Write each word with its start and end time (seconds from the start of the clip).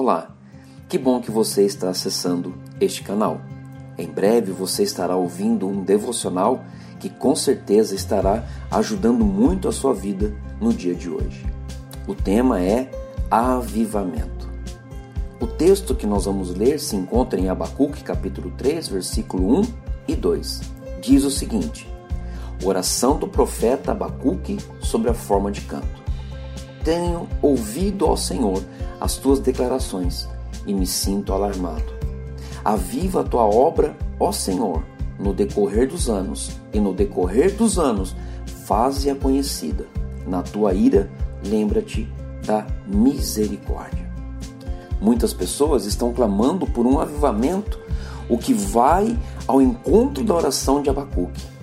Olá, 0.00 0.30
que 0.88 0.96
bom 0.96 1.20
que 1.20 1.28
você 1.28 1.64
está 1.64 1.90
acessando 1.90 2.54
este 2.80 3.02
canal. 3.02 3.40
Em 3.98 4.06
breve 4.06 4.52
você 4.52 4.84
estará 4.84 5.16
ouvindo 5.16 5.66
um 5.66 5.82
devocional 5.82 6.62
que 7.00 7.10
com 7.10 7.34
certeza 7.34 7.96
estará 7.96 8.46
ajudando 8.70 9.24
muito 9.24 9.66
a 9.66 9.72
sua 9.72 9.92
vida 9.92 10.32
no 10.60 10.72
dia 10.72 10.94
de 10.94 11.10
hoje. 11.10 11.44
O 12.06 12.14
tema 12.14 12.62
é 12.62 12.88
avivamento. 13.28 14.48
O 15.40 15.48
texto 15.48 15.96
que 15.96 16.06
nós 16.06 16.26
vamos 16.26 16.54
ler 16.54 16.78
se 16.78 16.94
encontra 16.94 17.40
em 17.40 17.48
Abacuque, 17.48 18.04
capítulo 18.04 18.52
3, 18.56 18.86
versículo 18.86 19.62
1 19.62 19.62
e 20.06 20.14
2. 20.14 20.60
Diz 21.02 21.24
o 21.24 21.30
seguinte: 21.30 21.92
Oração 22.64 23.18
do 23.18 23.26
profeta 23.26 23.90
Abacuque 23.90 24.58
sobre 24.78 25.10
a 25.10 25.14
forma 25.14 25.50
de 25.50 25.62
canto. 25.62 26.07
Tenho 26.88 27.28
ouvido 27.42 28.06
ao 28.06 28.16
Senhor 28.16 28.62
as 28.98 29.16
tuas 29.16 29.40
declarações 29.40 30.26
e 30.66 30.72
me 30.72 30.86
sinto 30.86 31.34
alarmado. 31.34 31.84
Aviva 32.64 33.20
a 33.20 33.24
tua 33.24 33.44
obra, 33.44 33.94
ó 34.18 34.32
Senhor, 34.32 34.82
no 35.18 35.34
decorrer 35.34 35.86
dos 35.86 36.08
anos, 36.08 36.50
e 36.72 36.80
no 36.80 36.94
decorrer 36.94 37.54
dos 37.54 37.78
anos, 37.78 38.16
faze-a 38.64 39.14
conhecida. 39.14 39.84
Na 40.26 40.42
tua 40.42 40.72
ira, 40.72 41.10
lembra-te 41.46 42.10
da 42.46 42.66
misericórdia. 42.86 44.10
Muitas 44.98 45.34
pessoas 45.34 45.84
estão 45.84 46.10
clamando 46.10 46.66
por 46.66 46.86
um 46.86 46.98
avivamento, 46.98 47.78
o 48.30 48.38
que 48.38 48.54
vai 48.54 49.14
ao 49.46 49.60
encontro 49.60 50.24
da 50.24 50.34
oração 50.34 50.80
de 50.80 50.88
Abacuque. 50.88 51.57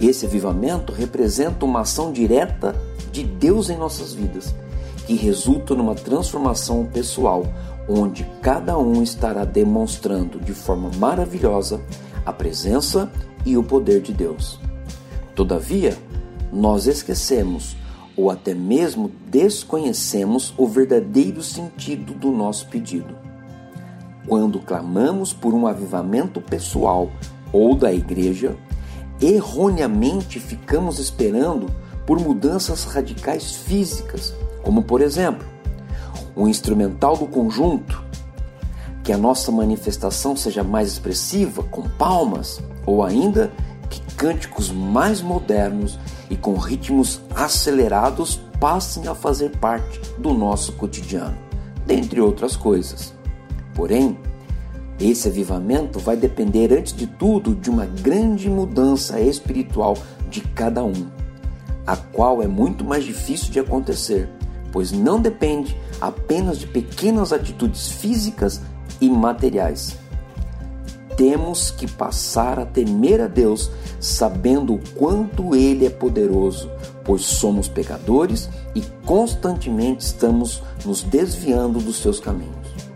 Esse 0.00 0.26
avivamento 0.26 0.92
representa 0.92 1.64
uma 1.64 1.80
ação 1.80 2.12
direta 2.12 2.74
de 3.10 3.22
Deus 3.22 3.70
em 3.70 3.76
nossas 3.76 4.12
vidas 4.12 4.54
que 5.06 5.14
resulta 5.14 5.74
numa 5.74 5.94
transformação 5.94 6.86
pessoal, 6.86 7.44
onde 7.88 8.24
cada 8.40 8.78
um 8.78 9.02
estará 9.02 9.44
demonstrando 9.44 10.38
de 10.38 10.54
forma 10.54 10.90
maravilhosa 10.96 11.80
a 12.24 12.32
presença 12.32 13.10
e 13.44 13.56
o 13.56 13.62
poder 13.62 14.00
de 14.00 14.12
Deus. 14.12 14.60
Todavia, 15.34 15.96
nós 16.52 16.86
esquecemos 16.86 17.76
ou 18.16 18.30
até 18.30 18.54
mesmo 18.54 19.10
desconhecemos 19.28 20.54
o 20.56 20.66
verdadeiro 20.66 21.42
sentido 21.42 22.12
do 22.14 22.30
nosso 22.30 22.68
pedido. 22.68 23.16
Quando 24.26 24.60
clamamos 24.60 25.32
por 25.32 25.52
um 25.52 25.66
avivamento 25.66 26.40
pessoal 26.40 27.10
ou 27.52 27.74
da 27.74 27.92
igreja, 27.92 28.56
erroneamente 29.22 30.40
ficamos 30.40 30.98
esperando 30.98 31.66
por 32.06 32.18
mudanças 32.18 32.84
radicais 32.84 33.54
físicas 33.54 34.34
como 34.62 34.82
por 34.82 35.00
exemplo, 35.00 35.46
o 36.34 36.48
instrumental 36.48 37.16
do 37.16 37.26
conjunto, 37.26 38.02
que 39.02 39.12
a 39.12 39.18
nossa 39.18 39.50
manifestação 39.50 40.36
seja 40.36 40.62
mais 40.62 40.88
expressiva, 40.88 41.62
com 41.64 41.82
palmas, 41.82 42.60
ou 42.86 43.02
ainda 43.02 43.52
que 43.90 44.00
cânticos 44.14 44.70
mais 44.70 45.20
modernos 45.20 45.98
e 46.30 46.36
com 46.36 46.54
ritmos 46.54 47.20
acelerados 47.34 48.40
passem 48.60 49.08
a 49.08 49.14
fazer 49.14 49.50
parte 49.58 50.00
do 50.18 50.32
nosso 50.32 50.72
cotidiano, 50.74 51.36
dentre 51.84 52.20
outras 52.20 52.56
coisas. 52.56 53.12
Porém, 53.74 54.16
esse 55.02 55.28
avivamento 55.28 55.98
vai 55.98 56.16
depender 56.16 56.72
antes 56.72 56.92
de 56.92 57.06
tudo 57.06 57.54
de 57.54 57.68
uma 57.70 57.86
grande 57.86 58.48
mudança 58.48 59.20
espiritual 59.20 59.96
de 60.30 60.40
cada 60.40 60.84
um, 60.84 61.06
a 61.86 61.96
qual 61.96 62.42
é 62.42 62.46
muito 62.46 62.84
mais 62.84 63.04
difícil 63.04 63.50
de 63.50 63.60
acontecer 63.60 64.28
pois 64.72 64.90
não 64.90 65.20
depende 65.20 65.76
apenas 66.00 66.58
de 66.58 66.66
pequenas 66.66 67.32
atitudes 67.32 67.88
físicas 67.88 68.60
e 69.00 69.08
materiais. 69.08 69.96
Temos 71.16 71.70
que 71.70 71.86
passar 71.86 72.58
a 72.58 72.64
temer 72.64 73.20
a 73.20 73.28
Deus, 73.28 73.70
sabendo 74.00 74.74
o 74.74 74.80
quanto 74.94 75.54
Ele 75.54 75.84
é 75.84 75.90
poderoso, 75.90 76.70
pois 77.04 77.22
somos 77.22 77.68
pecadores 77.68 78.48
e 78.74 78.80
constantemente 79.04 80.06
estamos 80.06 80.62
nos 80.86 81.02
desviando 81.02 81.78
dos 81.78 82.00
seus 82.00 82.18
caminhos. 82.18 82.91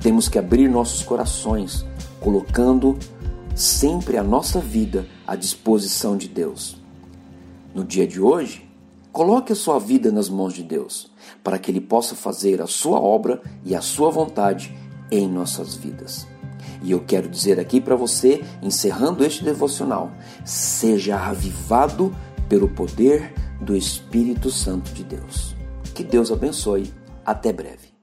Temos 0.00 0.28
que 0.28 0.38
abrir 0.38 0.68
nossos 0.68 1.02
corações, 1.02 1.84
colocando 2.20 2.98
sempre 3.54 4.16
a 4.16 4.22
nossa 4.22 4.60
vida 4.60 5.06
à 5.26 5.34
disposição 5.34 6.16
de 6.16 6.28
Deus. 6.28 6.80
No 7.74 7.84
dia 7.84 8.06
de 8.06 8.20
hoje, 8.20 8.66
Coloque 9.16 9.50
a 9.50 9.56
sua 9.56 9.78
vida 9.78 10.12
nas 10.12 10.28
mãos 10.28 10.52
de 10.52 10.62
Deus, 10.62 11.10
para 11.42 11.58
que 11.58 11.70
Ele 11.70 11.80
possa 11.80 12.14
fazer 12.14 12.60
a 12.60 12.66
sua 12.66 13.00
obra 13.00 13.40
e 13.64 13.74
a 13.74 13.80
sua 13.80 14.10
vontade 14.10 14.76
em 15.10 15.26
nossas 15.26 15.74
vidas. 15.74 16.26
E 16.82 16.90
eu 16.90 17.00
quero 17.00 17.26
dizer 17.26 17.58
aqui 17.58 17.80
para 17.80 17.96
você, 17.96 18.44
encerrando 18.62 19.24
este 19.24 19.42
devocional, 19.42 20.12
seja 20.44 21.16
avivado 21.16 22.14
pelo 22.46 22.68
poder 22.68 23.32
do 23.58 23.74
Espírito 23.74 24.50
Santo 24.50 24.92
de 24.92 25.02
Deus. 25.02 25.56
Que 25.94 26.04
Deus 26.04 26.30
abençoe. 26.30 26.92
Até 27.24 27.54
breve. 27.54 27.95